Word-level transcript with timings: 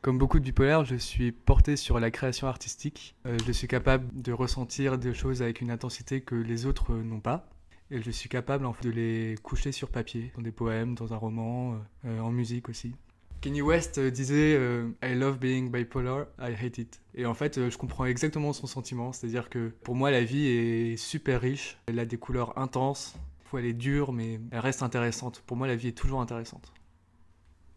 Comme 0.00 0.16
beaucoup 0.16 0.38
de 0.38 0.44
bipolaires, 0.44 0.84
je 0.84 0.94
suis 0.94 1.32
porté 1.32 1.76
sur 1.76 1.98
la 1.98 2.12
création 2.12 2.46
artistique. 2.46 3.16
Euh, 3.26 3.36
je 3.44 3.50
suis 3.50 3.66
capable 3.66 4.08
de 4.22 4.32
ressentir 4.32 4.96
des 4.96 5.12
choses 5.12 5.42
avec 5.42 5.60
une 5.60 5.72
intensité 5.72 6.20
que 6.20 6.36
les 6.36 6.66
autres 6.66 6.94
n'ont 6.94 7.18
pas. 7.18 7.48
Et 7.90 8.00
je 8.00 8.10
suis 8.12 8.28
capable 8.28 8.64
en 8.64 8.72
fait, 8.72 8.84
de 8.84 8.90
les 8.90 9.34
coucher 9.42 9.72
sur 9.72 9.88
papier, 9.90 10.30
dans 10.36 10.42
des 10.42 10.52
poèmes, 10.52 10.94
dans 10.94 11.12
un 11.12 11.16
roman, 11.16 11.80
euh, 12.04 12.20
en 12.20 12.30
musique 12.30 12.68
aussi. 12.68 12.94
Kanye 13.40 13.60
West 13.60 13.98
euh, 13.98 14.10
disait 14.10 14.54
I 15.02 15.14
love 15.14 15.38
being 15.38 15.68
bipolar, 15.72 16.26
I 16.38 16.54
hate 16.54 16.78
it. 16.78 17.00
Et 17.16 17.26
en 17.26 17.34
fait, 17.34 17.68
je 17.68 17.76
comprends 17.76 18.04
exactement 18.04 18.52
son 18.52 18.68
sentiment. 18.68 19.12
C'est-à-dire 19.12 19.50
que 19.50 19.72
pour 19.82 19.96
moi, 19.96 20.12
la 20.12 20.22
vie 20.22 20.46
est 20.46 20.96
super 20.96 21.40
riche. 21.40 21.76
Elle 21.86 21.98
a 21.98 22.04
des 22.04 22.18
couleurs 22.18 22.56
intenses. 22.56 23.16
Parfois, 23.40 23.60
elle 23.60 23.66
est 23.66 23.72
dure, 23.72 24.12
mais 24.12 24.38
elle 24.52 24.60
reste 24.60 24.84
intéressante. 24.84 25.42
Pour 25.44 25.56
moi, 25.56 25.66
la 25.66 25.74
vie 25.74 25.88
est 25.88 25.98
toujours 25.98 26.20
intéressante. 26.20 26.72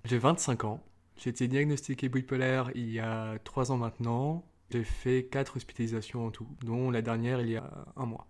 J'ai 0.05 0.19
25 0.19 0.65
ans. 0.65 0.83
J'ai 1.21 1.29
été 1.29 1.47
diagnostiqué 1.47 2.09
bipolaire 2.09 2.71
il 2.73 2.89
y 2.89 2.99
a 2.99 3.37
3 3.43 3.71
ans 3.71 3.77
maintenant. 3.77 4.43
J'ai 4.71 4.83
fait 4.83 5.27
4 5.29 5.57
hospitalisations 5.57 6.25
en 6.25 6.31
tout, 6.31 6.47
dont 6.63 6.89
la 6.89 7.03
dernière 7.03 7.41
il 7.41 7.49
y 7.49 7.57
a 7.57 7.69
un 7.95 8.07
mois. 8.07 8.25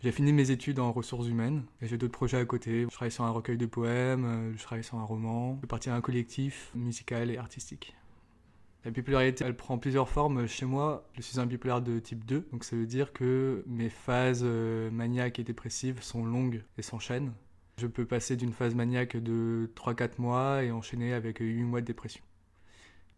J'ai 0.00 0.12
fini 0.12 0.32
mes 0.32 0.52
études 0.52 0.78
en 0.78 0.92
ressources 0.92 1.26
humaines 1.26 1.64
et 1.80 1.88
j'ai 1.88 1.98
d'autres 1.98 2.12
projets 2.12 2.36
à 2.36 2.44
côté. 2.44 2.82
Je 2.82 2.94
travaille 2.94 3.10
sur 3.10 3.24
un 3.24 3.30
recueil 3.30 3.56
de 3.56 3.66
poèmes, 3.66 4.54
je 4.56 4.62
travaille 4.62 4.84
sur 4.84 4.96
un 4.98 5.02
roman, 5.02 5.58
je 5.60 5.76
fais 5.76 5.90
à 5.90 5.96
un 5.96 6.00
collectif 6.00 6.70
musical 6.76 7.32
et 7.32 7.36
artistique. 7.36 7.96
La 8.84 8.92
bipolarité, 8.92 9.44
elle 9.44 9.56
prend 9.56 9.78
plusieurs 9.78 10.08
formes. 10.08 10.46
Chez 10.46 10.66
moi, 10.66 11.08
je 11.14 11.22
suis 11.22 11.40
un 11.40 11.46
bipolaire 11.46 11.82
de 11.82 11.98
type 11.98 12.24
2, 12.24 12.46
donc 12.52 12.62
ça 12.62 12.76
veut 12.76 12.86
dire 12.86 13.12
que 13.12 13.64
mes 13.66 13.90
phases 13.90 14.42
euh, 14.44 14.88
maniaques 14.92 15.40
et 15.40 15.44
dépressives 15.44 16.00
sont 16.00 16.24
longues 16.24 16.62
et 16.78 16.82
s'enchaînent. 16.82 17.32
Je 17.76 17.86
peux 17.88 18.04
passer 18.04 18.36
d'une 18.36 18.52
phase 18.52 18.74
maniaque 18.74 19.16
de 19.16 19.70
3-4 19.74 20.12
mois 20.18 20.62
et 20.62 20.70
enchaîner 20.70 21.12
avec 21.12 21.38
8 21.38 21.62
mois 21.64 21.80
de 21.80 21.86
dépression. 21.86 22.22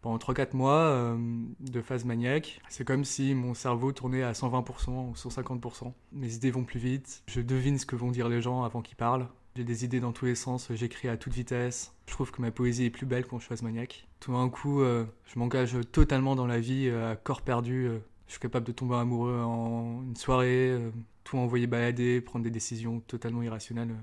Pendant 0.01 0.17
3-4 0.19 0.57
mois 0.57 0.73
euh, 0.73 1.19
de 1.61 1.83
phase 1.83 2.05
maniaque, 2.05 2.61
c'est 2.69 2.85
comme 2.85 3.05
si 3.05 3.35
mon 3.35 3.55
cerveau 3.55 3.93
tournait 3.93 4.23
à 4.23 4.33
120% 4.33 5.11
ou 5.11 5.13
150%. 5.13 5.93
Mes 6.13 6.35
idées 6.35 6.51
vont 6.51 6.65
plus 6.65 6.79
vite, 6.79 7.23
je 7.27 7.41
devine 7.41 7.79
ce 7.79 7.85
que 7.87 7.97
vont 7.97 8.11
dire 8.11 8.29
les 8.29 8.41
gens 8.41 8.63
avant 8.63 8.83
qu'ils 8.83 8.97
parlent. 8.97 9.29
J'ai 9.57 9.65
des 9.65 9.85
idées 9.85 10.01
dans 10.01 10.13
tous 10.13 10.27
les 10.27 10.35
sens, 10.35 10.69
j'écris 10.73 11.09
à 11.09 11.17
toute 11.17 11.33
vitesse. 11.33 11.95
Je 12.07 12.13
trouve 12.13 12.31
que 12.31 12.41
ma 12.41 12.51
poésie 12.51 12.85
est 12.85 12.91
plus 12.91 13.07
belle 13.07 13.27
quand 13.27 13.39
je 13.39 13.47
phase 13.47 13.63
maniaque. 13.63 14.07
Tout 14.21 14.33
d'un 14.33 14.49
coup, 14.49 14.81
euh, 14.81 15.05
je 15.27 15.39
m'engage 15.39 15.77
totalement 15.93 16.35
dans 16.35 16.47
la 16.47 16.61
vie, 16.61 16.89
euh, 16.89 17.13
à 17.13 17.17
corps 17.17 17.43
perdu. 17.43 17.89
je 18.27 18.33
suis 18.33 18.41
capable 18.41 18.67
de 18.67 18.73
tomber 18.73 18.97
amoureux 18.97 19.41
en 19.41 20.03
une 20.03 20.17
soirée, 20.17 20.79
tout 21.25 21.37
envoyer 21.37 21.67
balader, 21.67 22.21
prendre 22.21 22.45
des 22.45 22.51
décisions 22.51 23.01
totalement 23.01 23.43
irrationnelles 23.43 23.95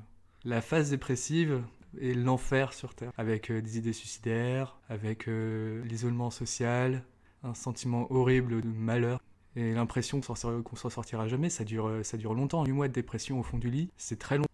la 0.45 0.61
phase 0.61 0.89
dépressive 0.89 1.63
est 2.01 2.13
l'enfer 2.13 2.73
sur 2.73 2.95
Terre, 2.95 3.11
avec 3.17 3.49
euh, 3.49 3.61
des 3.61 3.77
idées 3.77 3.93
suicidaires, 3.93 4.77
avec 4.89 5.27
euh, 5.27 5.83
l'isolement 5.85 6.31
social, 6.31 7.03
un 7.43 7.53
sentiment 7.53 8.11
horrible 8.11 8.61
de 8.61 8.67
malheur. 8.67 9.21
Et 9.55 9.73
l'impression 9.73 10.19
qu'on 10.19 10.35
s'en 10.35 10.89
sortira 10.89 11.27
jamais, 11.27 11.49
ça 11.49 11.63
dure, 11.63 11.87
euh, 11.87 12.33
longtemps. 12.33 12.65
8 12.65 12.71
mois 12.71 12.87
de 12.87 12.93
dépression 12.93 13.39
au 13.39 13.43
fond 13.43 13.57
du 13.57 13.69
lit, 13.69 13.89
c'est 13.97 14.17
très 14.17 14.37
long. 14.37 14.45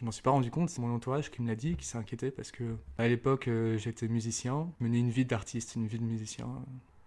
Je 0.00 0.04
m'en 0.04 0.10
suis 0.10 0.22
pas 0.22 0.30
rendu 0.30 0.50
compte, 0.50 0.68
c'est 0.70 0.80
mon 0.80 0.94
entourage 0.94 1.30
qui 1.30 1.42
me 1.42 1.48
l'a 1.48 1.54
dit, 1.54 1.76
qui 1.76 1.86
s'est 1.86 1.96
inquiété 1.96 2.30
parce 2.30 2.50
que 2.50 2.76
à 2.98 3.08
l'époque 3.08 3.48
j'étais 3.76 4.08
musicien, 4.08 4.70
menais 4.78 4.98
une 4.98 5.08
vie 5.08 5.24
d'artiste, 5.24 5.74
une 5.74 5.86
vie 5.86 5.98
de 5.98 6.04
musicien, 6.04 6.48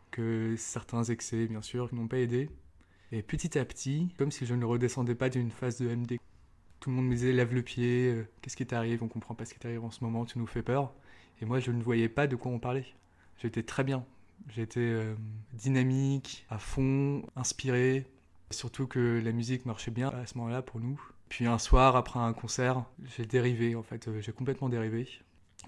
que 0.09 0.55
certains 0.57 1.03
excès 1.03 1.45
bien 1.45 1.61
sûr 1.61 1.93
n'ont 1.93 2.07
pas 2.07 2.17
aidé. 2.17 2.49
Et 3.11 3.21
petit 3.21 3.59
à 3.59 3.65
petit, 3.65 4.09
comme 4.17 4.31
si 4.31 4.47
je 4.47 4.55
ne 4.55 4.65
redescendais 4.65 5.13
pas 5.13 5.29
d'une 5.29 5.51
phase 5.51 5.77
de 5.77 5.87
MD. 5.87 6.19
Tout 6.80 6.89
le 6.89 6.95
monde 6.95 7.08
me 7.08 7.13
disait 7.13 7.33
lève 7.33 7.53
le 7.53 7.61
pied, 7.61 8.13
euh, 8.13 8.27
qu'est-ce 8.41 8.55
qui 8.55 8.66
t'arrive, 8.66 9.03
on 9.03 9.08
comprend 9.08 9.35
pas 9.35 9.45
ce 9.45 9.53
qui 9.53 9.59
t'arrive 9.59 9.83
en 9.83 9.91
ce 9.91 10.03
moment, 10.03 10.25
tu 10.25 10.39
nous 10.39 10.47
fais 10.47 10.61
peur. 10.61 10.94
Et 11.41 11.45
moi, 11.45 11.59
je 11.59 11.72
ne 11.72 11.81
voyais 11.81 12.09
pas 12.09 12.27
de 12.27 12.35
quoi 12.35 12.52
on 12.52 12.59
parlait. 12.59 12.85
J'étais 13.41 13.63
très 13.63 13.83
bien. 13.83 14.05
J'étais 14.49 14.80
euh, 14.80 15.16
dynamique, 15.53 16.45
à 16.50 16.57
fond, 16.57 17.23
inspiré. 17.35 18.05
Surtout 18.52 18.88
que 18.88 19.22
la 19.23 19.31
musique 19.31 19.66
marchait 19.66 19.91
bien 19.91 20.09
à 20.09 20.25
ce 20.25 20.38
moment-là 20.38 20.61
pour 20.61 20.80
nous. 20.80 21.00
Puis 21.27 21.45
un 21.45 21.59
soir, 21.59 21.95
après 21.95 22.19
un 22.19 22.34
concert, 22.34 22.85
j'ai 23.16 23.25
dérivé 23.25 23.75
en 23.75 23.84
fait, 23.84 24.07
euh, 24.07 24.22
j'ai 24.22 24.31
complètement 24.31 24.69
dérivé. 24.69 25.07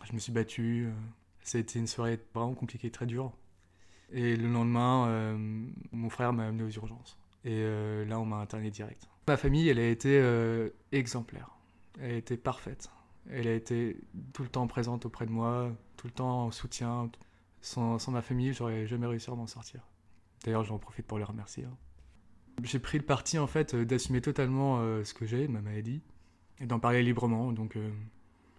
Je 0.05 0.13
me 0.13 0.19
suis 0.19 0.31
battu. 0.31 0.89
ça 1.43 1.57
a 1.57 1.61
été 1.61 1.78
une 1.78 1.88
soirée 1.88 2.19
vraiment 2.33 2.53
compliquée, 2.53 2.89
très 2.89 3.05
dure. 3.05 3.33
Et 4.13 4.35
le 4.35 4.47
lendemain, 4.47 5.38
mon 5.91 6.09
frère 6.09 6.33
m'a 6.33 6.47
amené 6.47 6.63
aux 6.63 6.69
urgences. 6.69 7.17
Et 7.44 7.63
là, 8.06 8.19
on 8.19 8.25
m'a 8.25 8.38
interné 8.38 8.69
direct. 8.69 9.07
Ma 9.28 9.38
famille, 9.38 9.69
elle 9.69 9.79
a 9.79 9.88
été 9.88 10.19
euh, 10.19 10.69
exemplaire. 10.91 11.52
Elle 12.00 12.12
a 12.12 12.18
été 12.18 12.38
parfaite. 12.38 12.90
Elle 13.29 13.47
a 13.47 13.53
été 13.53 13.97
tout 14.34 14.44
le 14.44 14.50
temps 14.50 14.66
présente 14.68 15.06
auprès 15.06 15.25
de 15.25 15.31
moi, 15.31 15.72
tout 15.96 16.07
le 16.07 16.13
temps 16.13 16.46
en 16.46 16.52
soutien. 16.52 17.09
Sans, 17.62 18.09
ma 18.09 18.22
famille, 18.22 18.53
j'aurais 18.53 18.88
jamais 18.88 19.06
réussi 19.06 19.29
à 19.29 19.35
m'en 19.35 19.47
sortir. 19.47 19.88
D'ailleurs, 20.44 20.63
j'en 20.63 20.79
profite 20.79 21.06
pour 21.06 21.19
les 21.19 21.24
remercier. 21.24 21.66
Hein. 21.66 21.78
J'ai 22.63 22.79
pris 22.79 22.97
le 22.97 23.06
parti 23.06 23.38
en 23.38 23.47
fait 23.47 23.75
d'assumer 23.75 24.22
totalement 24.22 24.79
euh, 24.79 25.03
ce 25.03 25.13
que 25.13 25.25
j'ai, 25.25 25.47
ma 25.47 25.62
maladie, 25.62 26.02
et 26.59 26.66
d'en 26.66 26.79
parler 26.79 27.03
librement. 27.03 27.52
Donc, 27.52 27.75
euh, 27.75 27.91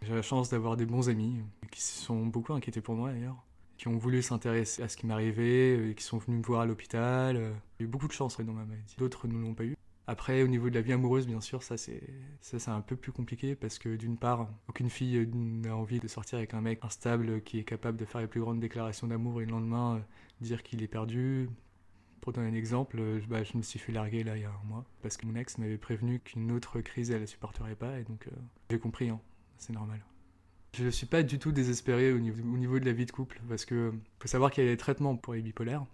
j'ai 0.03 0.15
la 0.15 0.23
chance 0.23 0.49
d'avoir 0.49 0.77
des 0.77 0.87
bons 0.87 1.09
amis 1.09 1.43
qui 1.73 1.83
se 1.83 2.01
sont 2.05 2.25
beaucoup 2.25 2.53
inquiétés 2.53 2.81
pour 2.81 2.95
moi 2.95 3.13
d'ailleurs, 3.13 3.45
qui 3.83 3.89
ont 3.89 3.99
voulu 3.99 4.23
s'intéresser 4.23 4.81
à 4.81 4.89
ce 4.89 4.97
qui 4.97 5.07
m'arrivait, 5.07 5.91
et 5.91 5.95
qui 5.97 6.05
sont 6.05 6.19
venus 6.19 6.39
me 6.39 6.45
voir 6.45 6.61
à 6.61 6.67
l'hôpital. 6.67 7.53
J'ai 7.81 7.85
eu 7.85 7.89
beaucoup 7.89 8.07
de 8.07 8.13
chance 8.13 8.39
dans 8.41 8.53
ma 8.53 8.65
maladie. 8.65 8.95
D'autres 8.97 9.27
ne 9.27 9.37
l'ont 9.37 9.55
pas 9.55 9.65
eu. 9.65 9.77
Après, 10.07 10.45
au 10.45 10.47
niveau 10.47 10.71
de 10.71 10.77
la 10.77 10.83
vie 10.83 10.93
amoureuse, 10.93 11.27
bien 11.27 11.41
sûr, 11.41 11.65
ça 11.65 11.77
c'est 11.77 12.01
ça 12.41 12.61
c'est 12.61 12.71
un 12.71 12.81
peu 12.81 12.95
plus 12.95 13.11
compliqué 13.11 13.57
parce 13.57 13.81
que 13.81 13.97
d'une 13.97 14.17
part, 14.17 14.49
aucune 14.69 14.89
fille 14.89 15.29
n'a 15.35 15.75
envie 15.75 15.99
de 15.99 16.07
sortir 16.07 16.39
avec 16.39 16.55
un 16.55 16.61
mec 16.61 16.79
instable 16.83 17.43
qui 17.43 17.59
est 17.59 17.65
capable 17.65 17.99
de 17.99 18.05
faire 18.05 18.21
les 18.21 18.29
plus 18.29 18.41
grandes 18.41 18.61
déclarations 18.61 19.09
d'amour 19.09 19.43
et 19.43 19.47
le 19.47 19.51
lendemain 19.51 19.97
euh, 19.97 20.01
dire 20.41 20.63
qu'il 20.63 20.81
est 20.85 20.89
perdu. 20.89 21.51
Pour 22.21 22.33
donner 22.33 22.51
un 22.51 22.55
exemple, 22.55 23.01
euh, 23.01 23.21
bah, 23.29 23.43
je 23.43 23.57
me 23.57 23.63
suis 23.63 23.81
fait 23.81 23.91
larguer 23.91 24.23
là 24.23 24.37
il 24.37 24.43
y 24.43 24.45
a 24.45 24.51
un 24.51 24.69
mois 24.69 24.85
parce 25.03 25.17
que 25.17 25.27
mon 25.27 25.35
ex 25.35 25.59
m'avait 25.59 25.77
prévenu 25.77 26.21
qu'une 26.21 26.53
autre 26.53 26.81
crise 26.81 27.11
elle 27.11 27.23
ne 27.23 27.27
supporterait 27.27 27.75
pas 27.75 27.99
et 27.99 28.05
donc 28.05 28.29
euh, 28.29 28.31
j'ai 28.71 28.79
compris, 28.79 29.09
hein, 29.09 29.21
c'est 29.59 29.73
normal. 29.73 30.05
Je 30.75 30.85
ne 30.85 30.91
suis 30.91 31.07
pas 31.07 31.23
du 31.23 31.39
tout 31.39 31.53
désespéré 31.53 32.13
au 32.13 32.19
niveau, 32.19 32.43
au 32.43 32.57
niveau 32.57 32.79
de 32.79 32.85
la 32.85 32.93
vie 32.93 33.07
de 33.07 33.11
couple 33.11 33.41
parce 33.49 33.65
que 33.65 33.93
faut 34.19 34.29
savoir 34.29 34.51
qu'il 34.51 34.65
y 34.65 34.67
a 34.67 34.71
des 34.71 34.77
traitements 34.77 35.17
pour 35.17 35.35
les 35.35 35.43
bipolaires 35.43 35.85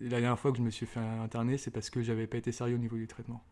la 0.00 0.08
dernière 0.20 0.38
fois 0.38 0.52
que 0.52 0.58
je 0.58 0.62
me 0.62 0.70
suis 0.70 0.86
fait 0.86 1.00
interner, 1.00 1.58
c'est 1.58 1.70
parce 1.70 1.90
que 1.90 2.02
j'avais 2.02 2.26
pas 2.26 2.38
été 2.38 2.52
sérieux 2.52 2.76
au 2.76 2.78
niveau 2.78 2.96
du 2.96 3.06
traitement. 3.06 3.42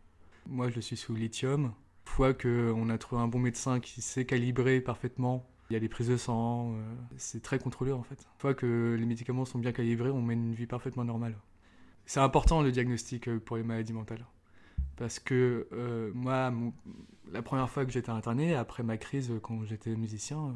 Moi, 0.47 0.69
je 0.69 0.79
suis 0.79 0.97
sous 0.97 1.13
lithium. 1.13 1.65
Une 1.65 1.71
fois 2.05 2.33
qu'on 2.33 2.89
a 2.89 2.97
trouvé 2.97 3.21
un 3.21 3.27
bon 3.27 3.39
médecin 3.39 3.79
qui 3.79 4.01
sait 4.01 4.25
calibrer 4.25 4.79
parfaitement, 4.79 5.45
il 5.69 5.73
y 5.73 5.75
a 5.75 5.79
des 5.79 5.89
prises 5.89 6.07
de 6.07 6.15
sang, 6.15 6.73
euh, 6.73 6.95
c'est 7.17 7.43
très 7.43 7.59
contrôlé 7.59 7.91
en 7.91 8.03
fait. 8.03 8.15
Une 8.15 8.39
fois 8.39 8.53
que 8.53 8.95
les 8.97 9.05
médicaments 9.05 9.43
sont 9.43 9.59
bien 9.59 9.73
calibrés, 9.73 10.09
on 10.09 10.21
mène 10.21 10.47
une 10.47 10.53
vie 10.53 10.67
parfaitement 10.67 11.03
normale. 11.03 11.35
C'est 12.05 12.21
important 12.21 12.61
le 12.61 12.71
diagnostic 12.71 13.27
euh, 13.27 13.39
pour 13.39 13.57
les 13.57 13.63
maladies 13.63 13.91
mentales. 13.91 14.25
Parce 14.95 15.19
que 15.19 15.67
euh, 15.73 16.11
moi, 16.13 16.53
la 17.31 17.41
première 17.41 17.69
fois 17.69 17.85
que 17.85 17.91
j'étais 17.91 18.09
interné, 18.09 18.55
après 18.55 18.83
ma 18.83 18.97
crise 18.97 19.31
quand 19.41 19.63
j'étais 19.65 19.95
musicien, 19.95 20.55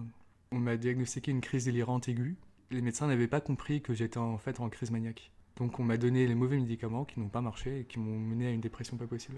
on 0.52 0.60
m'a 0.60 0.78
diagnostiqué 0.78 1.32
une 1.32 1.42
crise 1.42 1.66
délirante 1.66 2.08
aiguë. 2.10 2.38
Les 2.72 2.82
médecins 2.82 3.08
n'avaient 3.08 3.28
pas 3.28 3.42
compris 3.42 3.82
que 3.82 3.94
j'étais 3.94 4.18
en 4.18 4.38
fait 4.38 4.60
en 4.60 4.70
crise 4.70 4.92
maniaque. 4.92 5.32
Donc 5.58 5.80
on 5.80 5.84
m'a 5.84 5.98
donné 5.98 6.28
les 6.28 6.36
mauvais 6.36 6.58
médicaments 6.58 7.06
qui 7.06 7.20
n'ont 7.20 7.30
pas 7.30 7.42
marché 7.42 7.82
et 7.82 7.86
qui 7.86 8.00
m'ont 8.00 8.20
mené 8.20 8.48
à 8.48 8.52
une 8.52 8.62
dépression 8.62 8.98
pas 8.98 9.08
possible. 9.08 9.38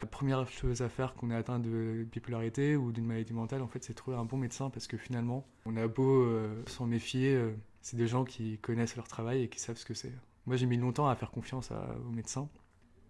La 0.00 0.08
première 0.08 0.46
chose 0.48 0.82
à 0.82 0.88
faire 0.88 1.14
qu'on 1.14 1.30
est 1.30 1.36
atteint 1.36 1.60
de 1.60 2.06
bipolarité 2.10 2.76
ou 2.76 2.92
d'une 2.92 3.06
maladie 3.06 3.32
mentale, 3.32 3.62
en 3.62 3.68
fait, 3.68 3.82
c'est 3.84 3.94
trouver 3.94 4.16
un 4.16 4.24
bon 4.24 4.36
médecin 4.36 4.68
parce 4.68 4.86
que 4.86 4.96
finalement, 4.96 5.46
on 5.66 5.76
a 5.76 5.86
beau 5.86 6.22
euh, 6.24 6.62
s'en 6.66 6.86
méfier, 6.86 7.34
euh, 7.34 7.52
c'est 7.80 7.96
des 7.96 8.08
gens 8.08 8.24
qui 8.24 8.58
connaissent 8.58 8.96
leur 8.96 9.08
travail 9.08 9.42
et 9.42 9.48
qui 9.48 9.60
savent 9.60 9.76
ce 9.76 9.86
que 9.86 9.94
c'est. 9.94 10.12
Moi, 10.46 10.56
j'ai 10.56 10.66
mis 10.66 10.76
longtemps 10.76 11.08
à 11.08 11.14
faire 11.14 11.30
confiance 11.30 11.70
aux 11.70 12.10
médecins. 12.10 12.48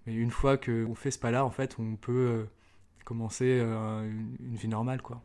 Mais 0.06 0.14
une 0.14 0.30
fois 0.30 0.56
qu'on 0.56 0.94
fait 0.94 1.10
ce 1.10 1.18
pas-là, 1.18 1.44
en 1.44 1.50
fait, 1.50 1.76
on 1.78 1.96
peut 1.96 2.12
euh, 2.12 2.44
commencer 3.04 3.60
une, 3.60 4.36
une, 4.40 4.56
vie 4.56 4.68
normale, 4.68 5.02
quoi. 5.02 5.22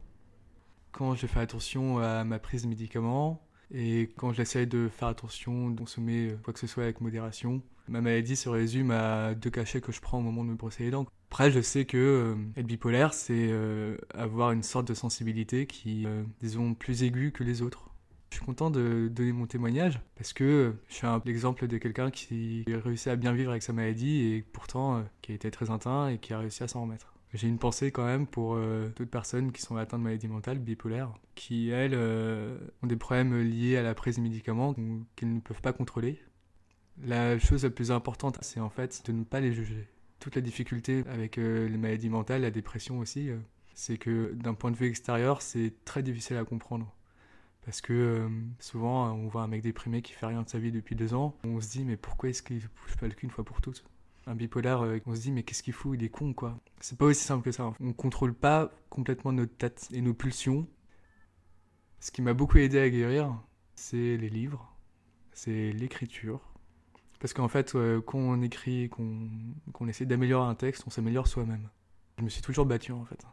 Quand 0.92 1.16
je 1.16 1.28
fais 1.28 1.40
attention 1.40 2.00
à 2.00 2.24
ma 2.24 2.40
prise 2.40 2.64
de 2.64 2.68
médicaments, 2.68 3.42
et 3.72 4.12
quand 4.18 4.34
j'essaye 4.34 4.68
de 4.68 4.90
faire 4.90 5.10
attention, 5.10 5.70
de 5.70 5.80
consommer 5.80 6.36
quoi 6.44 6.54
que 6.54 6.60
ce 6.60 6.68
soit 6.68 6.84
avec 6.84 7.02
modération, 7.02 7.62
ma 7.88 8.02
maladie 8.02 8.36
se 8.36 8.50
résume 8.50 8.92
à 8.92 9.34
deux 9.36 9.50
cachets 9.50 9.82
que 9.82 9.92
je 9.92 10.02
prends 10.02 10.20
au 10.20 10.22
moment 10.22 10.44
de 10.44 10.50
me 10.50 10.56
brosser 10.56 10.84
les 10.84 10.92
dents. 10.92 11.06
Après, 11.30 11.52
je 11.52 11.62
sais 11.62 11.86
que 11.86 11.98
euh, 11.98 12.36
être 12.60 12.66
bipolaire, 12.66 13.14
c'est 13.14 13.50
euh, 13.52 13.98
avoir 14.14 14.52
une 14.52 14.64
sorte 14.64 14.88
de 14.88 14.94
sensibilité 14.94 15.68
qui, 15.68 16.06
euh, 16.06 16.24
disons, 16.42 16.74
plus 16.74 17.04
aiguë 17.04 17.32
que 17.32 17.44
les 17.44 17.62
autres. 17.62 17.90
Je 18.32 18.38
suis 18.38 18.46
content 18.46 18.70
de 18.70 19.10
donner 19.12 19.32
mon 19.32 19.48
témoignage 19.48 20.00
parce 20.16 20.34
que 20.34 20.76
je 20.88 20.94
suis 20.94 21.08
un 21.08 21.20
exemple 21.26 21.68
de 21.68 21.78
quelqu'un 21.78 22.12
qui 22.12 22.64
a 22.72 22.80
réussi 22.80 23.10
à 23.10 23.16
bien 23.16 23.34
vivre 23.34 23.50
avec 23.50 23.64
sa 23.64 23.74
maladie 23.74 24.22
et 24.24 24.42
pourtant 24.54 25.04
qui 25.24 25.32
a 25.32 25.36
été 25.36 25.50
très 25.50 25.72
atteint 25.72 26.10
et 26.10 26.20
qui 26.20 26.34
a 26.34 26.40
réussi 26.40 26.62
à 26.62 26.68
s'en 26.68 26.84
remettre. 26.84 27.16
J'ai 27.34 27.48
une 27.48 27.60
pensée 27.60 27.92
quand 27.92 28.06
même 28.06 28.26
pour 28.26 28.56
euh, 28.56 28.88
d'autres 28.96 29.12
personnes 29.12 29.52
qui 29.52 29.62
sont 29.62 29.76
atteintes 29.78 30.00
de 30.00 30.06
maladies 30.06 30.28
mentales, 30.28 30.58
bipolaires, 30.58 31.14
qui 31.36 31.70
elles 31.70 31.94
euh, 31.94 32.58
ont 32.82 32.88
des 32.88 32.96
problèmes 32.96 33.40
liés 33.42 33.78
à 33.78 33.84
la 33.84 33.94
prise 33.94 34.18
de 34.18 34.22
médicaments 34.22 34.74
qu'ils 35.16 35.36
ne 35.36 35.40
peuvent 35.40 35.62
pas 35.62 35.74
contrôler. 35.74 36.20
La 37.04 37.38
chose 37.38 37.64
la 37.64 37.70
plus 37.70 37.92
importante, 37.92 38.40
c'est 38.42 38.60
en 38.60 38.70
fait 38.70 39.06
de 39.06 39.12
ne 39.12 39.24
pas 39.24 39.40
les 39.40 39.54
juger. 39.54 39.88
Toute 40.20 40.36
la 40.36 40.42
difficulté 40.42 41.04
avec 41.08 41.38
euh, 41.38 41.70
les 41.70 41.78
maladies 41.78 42.10
mentales, 42.10 42.42
la 42.42 42.52
dépression 42.52 43.00
aussi, 43.00 43.30
c'est 43.74 43.98
que 43.98 44.34
d'un 44.34 44.54
point 44.54 44.72
de 44.72 44.76
vue 44.76 44.88
extérieur, 44.88 45.42
c'est 45.42 45.74
très 45.86 46.04
difficile 46.04 46.38
à 46.38 46.44
comprendre. 46.44 46.94
Parce 47.70 47.82
que 47.82 47.94
euh, 47.94 48.30
souvent, 48.60 49.14
on 49.14 49.28
voit 49.28 49.44
un 49.44 49.48
mec 49.48 49.62
déprimé 49.62 50.02
qui 50.02 50.14
fait 50.14 50.26
rien 50.26 50.42
de 50.42 50.50
sa 50.50 50.60
vie 50.60 50.72
depuis 50.72 50.96
deux 50.96 51.14
ans. 51.14 51.38
On 51.44 51.62
se 51.62 51.70
dit, 51.70 51.86
mais 51.86 51.98
pourquoi 51.98 52.30
est-ce 52.30 52.42
qu'il 52.42 52.58
bouge 52.58 52.98
pas 53.00 53.08
le 53.08 53.14
cul 53.14 53.28
une 53.28 53.32
fois 53.32 53.44
pour 53.44 53.62
toutes? 53.62 53.86
Un 54.30 54.36
bipolaire, 54.36 54.84
euh, 54.84 55.00
on 55.06 55.16
se 55.16 55.22
dit, 55.22 55.32
mais 55.32 55.44
qu'est-ce 55.44 55.64
qu'il 55.64 55.74
fout 55.74 55.98
Il 56.00 56.06
est 56.06 56.10
con, 56.10 56.34
quoi. 56.34 56.58
C'est 56.80 56.98
pas 56.98 57.06
aussi 57.06 57.24
simple 57.24 57.44
que 57.44 57.52
ça. 57.52 57.74
On 57.80 57.94
contrôle 57.94 58.34
pas 58.34 58.72
complètement 58.90 59.34
notre 59.34 59.56
tête 59.58 59.90
et 59.92 60.02
nos 60.02 60.14
pulsions. 60.14 60.68
Ce 62.00 62.12
qui 62.12 62.22
m'a 62.22 62.34
beaucoup 62.34 62.60
aidé 62.60 62.80
à 62.80 62.90
guérir, 62.90 63.42
c'est 63.76 64.16
les 64.16 64.30
livres, 64.30 64.74
c'est 65.34 65.74
l'écriture. 65.74 66.42
Parce 67.20 67.34
qu'en 67.34 67.50
fait, 67.50 67.76
euh, 67.76 68.00
quand 68.02 68.20
on 68.20 68.42
écrit, 68.42 68.90
qu'on 68.90 69.88
essaie 69.88 70.06
d'améliorer 70.06 70.48
un 70.48 70.56
texte, 70.56 70.84
on 70.88 70.90
s'améliore 70.90 71.28
soi-même. 71.28 71.68
Je 72.18 72.24
me 72.24 72.30
suis 72.30 72.42
toujours 72.42 72.66
battu, 72.66 72.94
en 72.94 73.04
fait. 73.04 73.26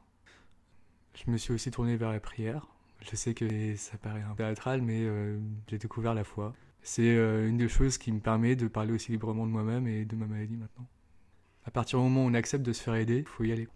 Je 1.15 1.31
me 1.31 1.37
suis 1.37 1.53
aussi 1.53 1.71
tourné 1.71 1.97
vers 1.97 2.11
la 2.11 2.21
prière 2.21 2.67
je 3.01 3.17
sais 3.17 3.35
que 3.35 3.77
ça 3.77 3.99
paraît 3.99 4.23
un 4.23 4.31
peu 4.31 4.37
théâtral, 4.37 4.83
mais 4.83 5.03
euh, 5.03 5.39
j'ai 5.69 5.79
découvert 5.79 6.15
la 6.15 6.25
foi. 6.25 6.55
C'est 6.89 7.17
euh, 7.17 7.49
une 7.49 7.57
des 7.57 7.69
choses 7.69 7.99
qui 7.99 8.13
me 8.13 8.21
permet 8.21 8.55
de 8.55 8.69
parler 8.69 8.93
aussi 8.93 9.11
librement 9.11 9.45
de 9.45 9.51
moi-même 9.51 9.89
et 9.89 10.05
de 10.05 10.15
ma 10.15 10.27
maladie 10.27 10.57
maintenant. 10.57 10.87
À 11.65 11.73
partir 11.73 11.99
du 11.99 12.05
moment 12.05 12.25
où 12.25 12.29
on 12.29 12.35
accepte 12.35 12.65
de 12.65 12.73
se 12.73 12.81
faire 12.81 12.95
aider, 12.95 13.19
il 13.19 13.27
faut 13.27 13.43
y 13.43 13.51
aller. 13.51 13.67